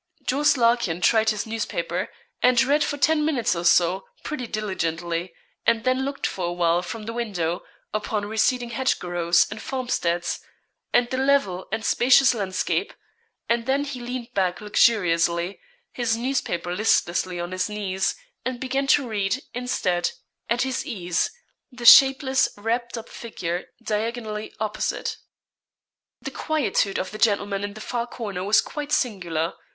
Jos. 0.25 0.57
Larkin 0.57 0.99
tried 0.99 1.29
his 1.29 1.45
newspaper, 1.45 2.09
and 2.41 2.59
read 2.63 2.83
for 2.83 2.97
ten 2.97 3.23
minutes, 3.23 3.55
or 3.55 3.63
so, 3.63 4.07
pretty 4.23 4.47
diligently; 4.47 5.31
and 5.67 5.83
then 5.83 6.01
looked 6.03 6.25
for 6.25 6.47
a 6.47 6.51
while 6.51 6.81
from 6.81 7.03
the 7.03 7.13
window, 7.13 7.61
upon 7.93 8.25
receding 8.25 8.71
hedgerows 8.71 9.45
and 9.51 9.61
farmsteads, 9.61 10.39
and 10.91 11.07
the 11.11 11.17
level 11.19 11.67
and 11.71 11.85
spacious 11.85 12.33
landscape; 12.33 12.93
and 13.47 13.67
then 13.67 13.83
he 13.83 13.99
leaned 14.01 14.33
back 14.33 14.59
luxuriously, 14.59 15.61
his 15.91 16.17
newspaper 16.17 16.73
listlessly 16.75 17.39
on 17.39 17.51
his 17.51 17.69
knees, 17.69 18.15
and 18.43 18.59
began 18.59 18.87
to 18.87 19.07
read, 19.07 19.43
instead, 19.53 20.13
at 20.49 20.63
his 20.63 20.83
ease, 20.83 21.29
the 21.71 21.85
shapeless, 21.85 22.49
wrapt 22.57 22.97
up 22.97 23.07
figure 23.07 23.67
diagonally 23.83 24.51
opposite. 24.59 25.17
The 26.23 26.31
quietude 26.31 26.97
of 26.97 27.11
the 27.11 27.19
gentleman 27.19 27.63
in 27.63 27.75
the 27.75 27.81
far 27.81 28.07
corner 28.07 28.43
was 28.43 28.61
quite 28.61 28.91
singular. 28.91 29.53